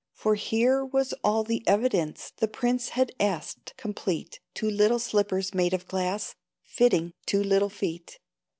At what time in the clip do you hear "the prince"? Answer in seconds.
2.35-2.89